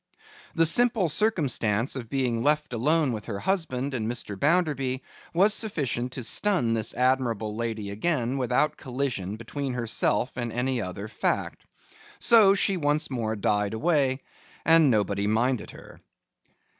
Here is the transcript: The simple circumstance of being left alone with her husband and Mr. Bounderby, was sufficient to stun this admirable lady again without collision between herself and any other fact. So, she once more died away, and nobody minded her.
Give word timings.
The 0.55 0.65
simple 0.65 1.09
circumstance 1.09 1.95
of 1.95 2.09
being 2.09 2.41
left 2.41 2.73
alone 2.73 3.13
with 3.13 3.27
her 3.27 3.37
husband 3.37 3.93
and 3.93 4.07
Mr. 4.11 4.35
Bounderby, 4.35 5.03
was 5.31 5.53
sufficient 5.53 6.13
to 6.13 6.23
stun 6.23 6.73
this 6.73 6.95
admirable 6.95 7.55
lady 7.55 7.91
again 7.91 8.39
without 8.39 8.77
collision 8.77 9.35
between 9.35 9.75
herself 9.75 10.31
and 10.37 10.51
any 10.51 10.81
other 10.81 11.07
fact. 11.07 11.63
So, 12.17 12.55
she 12.55 12.77
once 12.77 13.11
more 13.11 13.35
died 13.35 13.75
away, 13.75 14.21
and 14.65 14.89
nobody 14.89 15.27
minded 15.27 15.69
her. 15.69 15.99